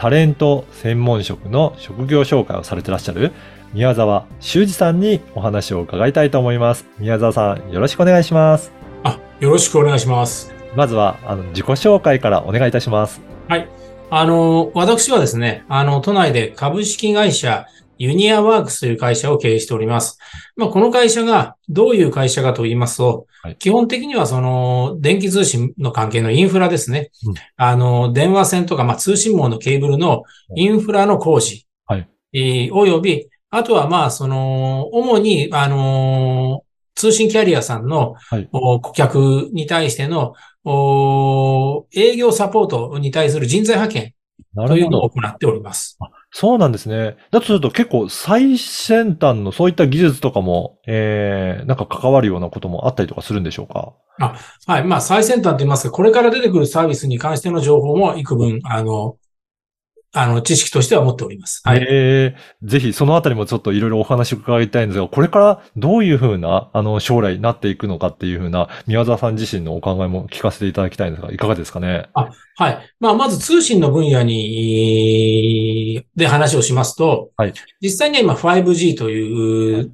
[0.00, 3.32] タレント専門職の職業紹介をされてらっしゃる
[3.74, 6.86] 宮沢修二さんにお話を伺いたいと思います。
[6.98, 8.72] 宮沢さん、よろしくお願いします。
[9.02, 10.54] あ、よろしくお願いします。
[10.74, 13.20] まずは、あの、自己紹介からお願いいたします。
[13.46, 13.68] はい。
[14.08, 17.66] あの、私はですね、あの、都内で株式会社
[18.00, 20.18] ユニアワークスという会社を経営しております。
[20.56, 27.10] まあ、この会社がどういう会社かと言いますと、はい基本的にはその、電気通信の関係のインフラですね。
[27.26, 30.24] うんあの、電話線とか、まあ、通信網のケーブルの
[30.56, 31.66] インフラの工事。
[31.86, 36.62] はいえーおよび、あとはまあ、その、主に、あの
[36.94, 44.14] 通信キャリアさんの、はいお顧客に対してのお営業サポートに対する人材派遣
[44.54, 45.98] なというのを行っております。
[46.32, 47.16] そうなんですね。
[47.32, 53.94] だとすると結構最先端のそういった技術とかも、えー、なんか関わるようなこともあったりとかするんでしょうか？
[54.20, 54.36] あ
[54.66, 54.84] はい。
[54.84, 59.16] まあ、最先端と言いますか、これから出てくるサービスに関しての情報も幾分、あの、
[60.12, 61.62] あの、知識としては持っております。
[61.64, 61.86] はい。
[61.88, 72.08] えー、ぜひそのあたりもちょっといろいろお話を伺いたいんですが、これからどういうふうな、あの、将来になっていくのかっていうふうな、宮沢さん自身のお考えも聞かせていただきたいんですが、いかがですかね？
[72.56, 72.78] はい。
[72.98, 79.92] まあ、まず通信の分野に、で話をしますと、はい実際には今 5G という、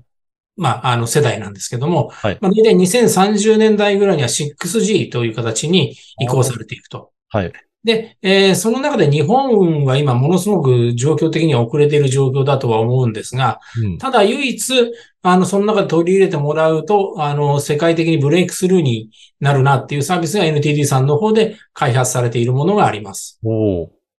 [0.56, 7.12] まあ、あの世代なんですけども、はいまあ、大体2030年代ぐらいには 6G という形に移行されていくと。
[7.28, 7.53] はい。
[7.86, 13.98] で、えーその中で日本は今ものすごく状況的には遅れている状況だとは思うんですが、うん。
[13.98, 14.92] ただ唯一、
[15.22, 23.38] あの、その中で取り入れてもらうと、あの、世界的にブレイクスルーになるなっていうサービスが NTT さんの方で開発されているものがあります。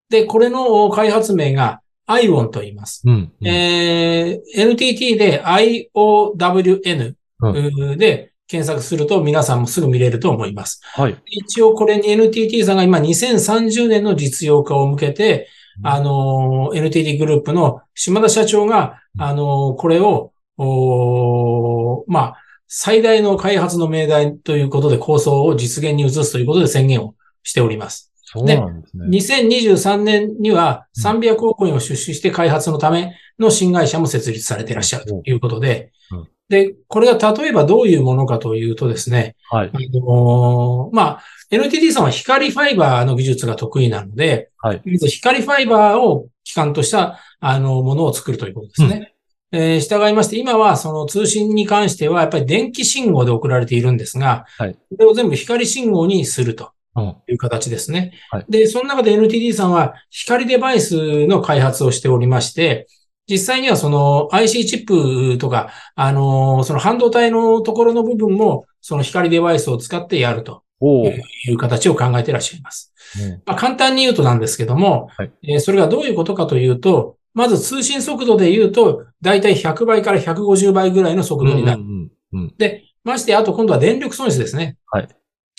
[0.09, 3.03] で、これの開発名が ION と言います。
[3.05, 3.32] うん。
[3.41, 10.81] うんえー NTT で IOWN うで検索すると皆さんもすぐ見れると思います。
[10.95, 11.17] はい。
[11.27, 15.49] 一応これに NTT さんが今2030年の実用化を向けて、
[15.83, 22.37] あの、NTT グループの島田社長が、あの、これを、おーまあ、
[22.69, 28.12] 最大の開発の命題ということで構想を実現に移すということで宣言をしております。
[28.25, 29.06] そうなんですね。
[29.06, 39.71] 2023年には300億円を出資して開発のための新会社も設立されていらっしゃるということでうん、で、これが例えばどういうものかというとですね、はい。
[39.73, 49.12] あのまあ、NTT さんは光ファイバーの技術が得意なので、はい光ファイバーを基幹とした、あの、ものを作るということですね。
[49.53, 57.17] えー従いまして、今はその通信に関しては、やっぱり電気信号で送られているんですが、はいこれを全部光信号にするとうん。
[57.29, 58.12] いう形ですね。
[58.31, 62.87] はいで、その中で NTT さんは光デバイスの開発をしておりまして、
[63.28, 72.92] 実際にはその IC チップとか、あの、その半導体のところの部分も、その光デバイスを使ってやるという形を考えていらっしゃいます。
[73.20, 81.82] うんまあ、簡単に言うとなんですけども、はいえーそれがどういうことかというと、まず通信速度で言うと、だいたい100倍から150倍ぐらいの速度になる。
[81.82, 82.54] うんうんうん。
[82.56, 84.76] で、まして、あと今度は電力損失ですね。
[84.91, 85.08] はい。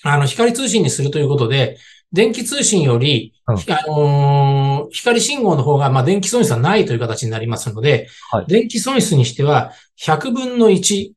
[0.03, 1.77] あの、光通信にするということで、
[2.11, 3.55] 電気通信より、うん。
[3.55, 8.45] あのー光信号の方が、まあ、電気損失はないという形になりますので、はい。
[8.47, 11.11] 電気損失にしては、100分の1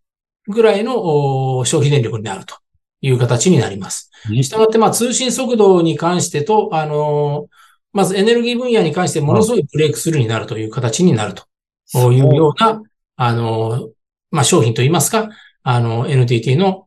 [0.48, 2.56] ぐらいの消費電力になると
[3.00, 4.10] いう形になります。
[4.42, 7.60] したがって、まあ、通信速度に関してと、あのー
[7.92, 11.42] まずエネルギー分野に関してものすごいブレイクスルーになるという形になると
[12.12, 12.80] いうような、
[13.16, 13.88] あのー
[14.30, 15.28] まあ、商品といいますか、
[15.64, 16.86] あの、NTT の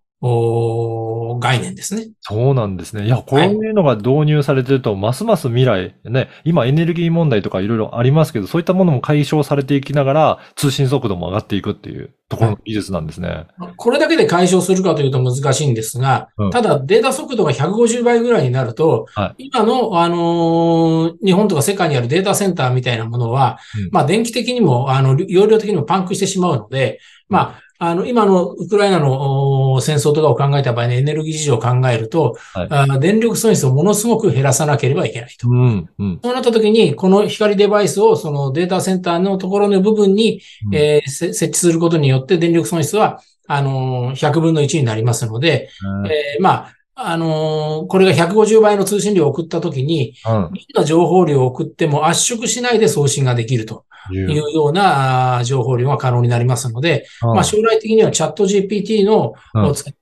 [1.39, 2.07] 概念ですね。
[2.21, 3.05] そうなんですね。
[3.05, 13.47] いや、こういうのが導入されてると、ますます未来、ね、今エネルギー問題とかいろいろありますけど、そういったものも解消されていきながら、通信速度も上がっていくっていうところの技術なんですね。
[13.75, 35.49] これだけで解消するかというと難しいんですが、うんただデータ速度が150倍ぐらいになると、は今の、あのー日本とか世界にあるデータセンターみたいなものは、うんまあ電気的にも、あの、容量的にもパンクしてしまうので、まあ、あの、今のウクライナの戦争とかを考えた場合にエネルギー事情を考えると、はい電力損失をものすごく減らさなければいけないと。
[35.49, 36.19] うん、うん。
[36.23, 45.69] そうなった時に、この光デバイスをそのデータセンターのところの部分に、うんえーせ設置することによって電力損失は、あのー100分の1になりますので、
[46.09, 50.31] えーまあ、あのーこれが150倍の通信量を送った時に、うん。
[50.31, 54.33] どんな情報量を送っても圧縮しないで送信ができるという。
[54.33, 59.33] ような情報量が可能になりますので、まあ将来的にはチャット GPT の、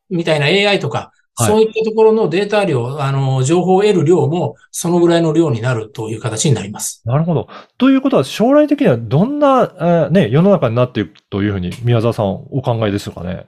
[0.09, 1.48] みたいな AI とか、はい。
[1.48, 7.01] そういったところのデータ量、あの、情報を得る量もそのぐらいの量になるという形になります。
[7.06, 7.48] なるほど。
[7.77, 13.45] ということは、将来的にはどんな、えーね、世の中になっていくというふうに、宮沢さんお考えですかね？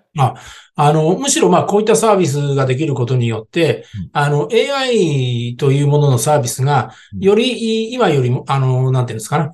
[0.75, 7.19] あの、むしろまあこういったサービスができることによってうん、あの、AI というもののサービスが、うん。
[7.19, 9.51] より、今よりも、あの、なんていうんですかね、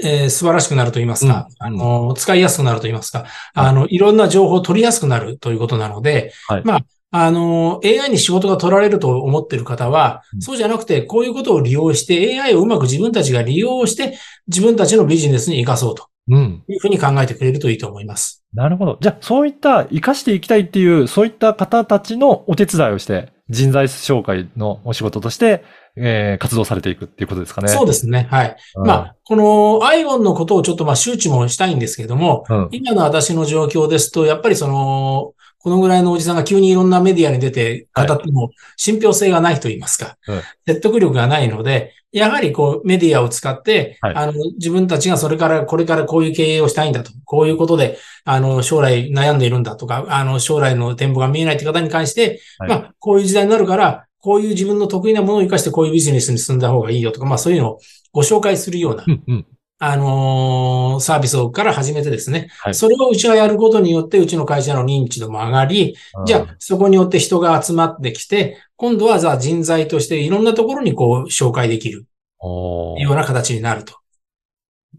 [0.00, 14.18] えー素晴らしくなると言いますか、うんあの、使いやすくなると言いますか、あの、いろんな情報を取りやすくなるということなので、はいまあ、あの、AI に仕事が取られると思っている方は、うんそうじゃなくて、こういうことを利用して、AI をうまく自分たちが利用して、
[14.48, 16.64] 自分たちのビジネスに活かそうとうん。
[16.68, 18.44] いうふうに考えてくれるといいと思います。
[18.52, 18.98] なるほど。
[19.00, 25.62] じゃあ、そういった活かしていきたいっていう、そういった方たちのお手伝いをして、人材紹介のお仕事として、
[25.96, 27.68] えー活動されていくっていうことですかね。
[27.68, 28.28] そうですね。
[28.30, 28.56] はい。
[28.76, 32.68] うんまあ、このアイオンのことをちょっとまあ周知もしたいんですけれども、うん。
[32.70, 57.78] 今の私の状況ですと、やっぱりその、このぐらいのおじさんが急にいろんなメディアに出て語っても信憑性がないと言いますか、うん説得力がないので、やはりこうメディアを使って、はいあの、自分たちがそれから、これからこういう経営をしたいんだと、こういうことで、あの、将来悩んでいるんだとか、あの、将来の展望が見えないという方に関して、はいまあ、こういう時代になるから、こういう自分の得意なものを生かしてこういうビジネスに進んだ方がいいよとか、まあそういうのを
[58.10, 59.22] ご紹介するような、うん。
[59.24, 59.46] うん。
[59.78, 65.94] あのーサービスをから始めてですね、はいそれをうちがやることによって、うちの会社の認知度も上がり、
[66.26, 72.06] じゃあ、そこによって人が集まってきて、今度はじゃあ人材としていろんなところにこう紹介できる
[72.42, 73.94] ような形になると。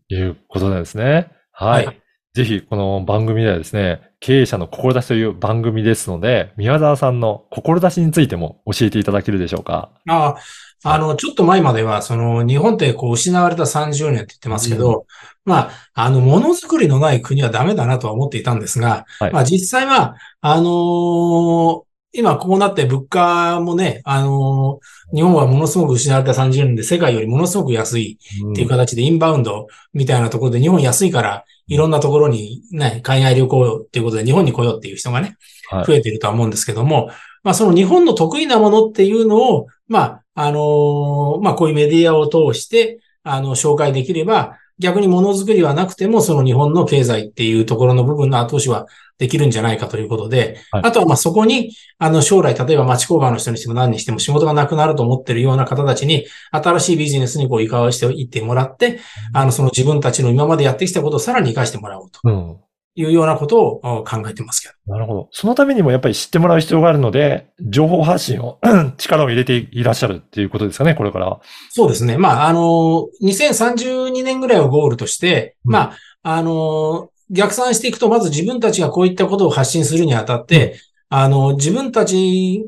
[0.08, 1.32] いうことなんですね。
[1.52, 1.86] はい。
[1.86, 2.02] はい
[2.38, 9.90] ぜひ、この番組ではですね、経営者の志という番組ですので、宮沢さんの志についても教えていただけるでしょうか。
[10.08, 10.36] あ
[10.84, 15.08] あ、あの、ちょっと前までは、その、日本ってこう失われた30年って言ってますけど、
[15.46, 19.34] まあ、あの、ものづくりのない国はダメだなとは思っていたんですが、はい。
[19.34, 28.20] まあ実際は、あのー今こうなって物価もね、あのー日本はものすごく失われた30年で世界よりものすごく安い
[28.52, 35.38] っていう形でインバウンドみたいなところで日本安いからいろんなところにね、海外旅行っていうことで日本に来ようっていう人がね、
[35.70, 35.86] はい。
[35.86, 37.10] 増えているとは思うんですけども、
[37.44, 48.86] まあその日本の得意なものっていうのを、まあ、あのーまあこういうメディアを通して、あの、紹介できれば、逆にものづくりはなくても、その日本の経済っていうところの部分の後押しは
[49.18, 50.84] できるんじゃないかということで、はい。
[50.86, 59.00] あとはまあそこに、あの将来、例えば町工場の人にしても何にしても仕事がなくなると思ってるような方たちに、新しいビジネスにこう移管していってもらって、
[59.34, 62.20] あのその自分たちの今までやってきたことをさらに活かしてもらおうと。
[62.24, 62.58] うん。
[63.00, 64.94] いうようなことをお考えてますけど。
[64.94, 65.30] なるほど。
[65.32, 68.60] そのためにもやっぱり知ってもらう必要があるので、情報発信を
[68.98, 71.40] 力を入れていらっしゃるっていうことですかね、これから。
[71.70, 72.18] そうですね。
[72.18, 80.80] まあ、あの、2032年ぐらいをゴールとして、うんまあ、あの、逆算していくと、まず自分たちがこういったことを発信するにあたって、
[81.10, 82.66] あの、自分たち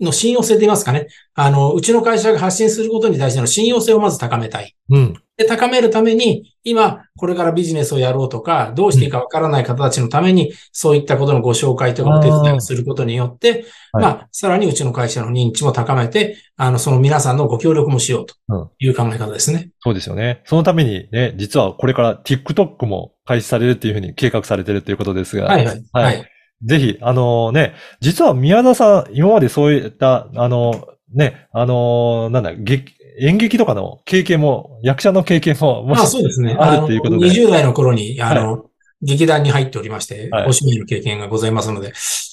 [0.00, 1.08] の信用性と言いますかね。
[1.34, 4.74] あの、うちの会社が発信することに対しての信用性をまず高めたい。
[4.90, 5.14] うん。
[5.36, 19.70] で、高めるために、今、これからビジネスをやろうとか、どうしていいかわからない方たちのために、そういったことのご紹介とかお手伝いをすることによって、はいまあ、さらにうちの会社の認知も高めて、あの、その皆さんのご協力もしようという考え方ですね。
[19.80, 20.42] そうですよね。
[20.46, 25.84] そのためにね、実はこれから TikTok も開始されるっていうふうに計画されてるっていうことですが、はいはい。
[25.92, 26.35] はいはい。
[26.64, 36.56] ぜひ、あのね、実は宮田さん、今までそういった、あの、ね、あのなんだ、劇演劇とかの経験も、役者の経験も、もまあし、そうですね。
[36.58, 38.66] あるっていうことであの20代の頃に、あの、
[39.02, 41.92] 劇団に入っておりまして、はいお芝居の経験がございますので、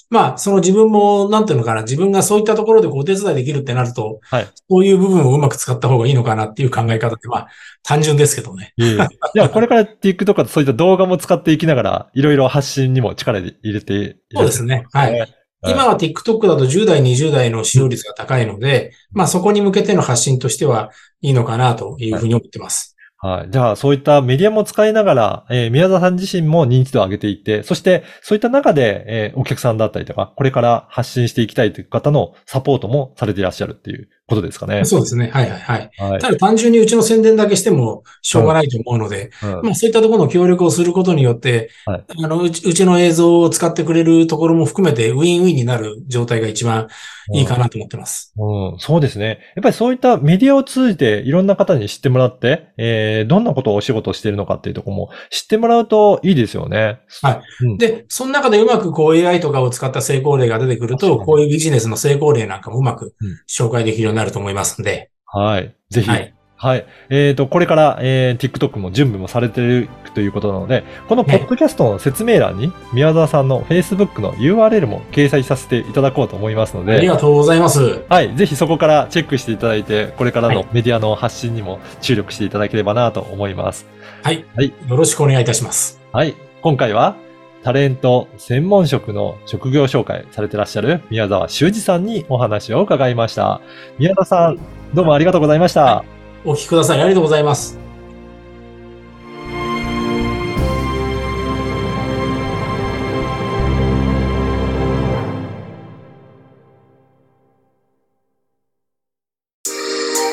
[0.10, 7.48] まあ、その自分も、なんていうのかな、自分がそういったところでお手伝いできるってなると、はいそういう部分をうまく使った方がいいのかなっていう考え方って、まあ、
[7.84, 8.74] 単純ですけどね。
[8.78, 8.84] い
[9.34, 14.86] や、これから TikTok とかそういった動画も使っていきながら、いろいろ発信にも力で入れていそうですね。
[14.94, 15.20] はい。
[15.20, 15.34] はい
[15.66, 20.92] 今は TikTok だと10代、20代の使用率が高いので、まあそこに向けての発信としては
[21.22, 22.93] いいのかなというふうに思ってます。
[23.24, 23.52] はい。
[23.52, 34.86] じゃあ、そういったメディアも使いながら、えー宮沢さん自身も認知度を上げていって、そして、そういった中で、えーお客さんだったりとか、これから発信していきたいという方のサポートもされていらっしゃるっていうことですかね。
[34.86, 35.30] そうですね。
[35.34, 35.92] はいはいはい。
[35.98, 36.22] はい。
[36.22, 46.88] ただ単純にうちの宣伝だけしてもしょうがないと思うので、うんまあそういったところの協力をすることによって、はいあのうち、うちの映像を使ってくれるところも含めてウィンウィンになる状態が一番
[47.34, 48.34] いいかなと思ってます。
[48.38, 49.40] うん、そうですね。
[49.56, 57.00] やっぱりそういったメディアを通じていろんな方に知ってもらって、えー、どんなことをお仕事をしているのかっていうところも知ってもらうといいですよね。
[57.22, 57.78] はいうん。
[57.78, 65.76] で、その中でうまくこう AI とかを使った成功例が出てくると、こういうビジネスの成功例なんかもうまくうん紹介できるになると思いますんで、はい。
[65.90, 66.16] ぜひ、は。
[66.16, 66.34] はいい。
[66.56, 66.86] はい。
[67.10, 78.06] えっ、と、これから、えー TikTok も準備もされているということなので、このポッドキャストの説明欄に、宮沢さんの Facebook の URL も掲載させていただこうと思いますので、ありがとうございます。
[78.08, 78.34] はい。
[78.38, 83.86] ぜひそこからチェックしていただいて、これからはいのメディアの発信にも注力していただければなと思います。
[84.22, 84.46] はい。
[84.56, 86.00] はいよろしくお願いいたします。
[86.14, 86.34] はい。
[86.62, 87.18] 今回は、
[87.64, 93.62] タレント専門職の職業紹介されてらっしゃる宮沢修二さんにお話を伺いました。
[93.98, 94.60] 宮沢さん、
[94.94, 95.84] どうもありがとうございました。
[95.84, 96.06] は
[96.46, 97.02] お聞きください。
[97.02, 97.80] ありがとうございます。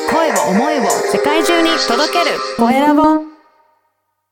[0.09, 0.83] 声を思いを
[1.13, 3.30] 世界中に届けるコエラボ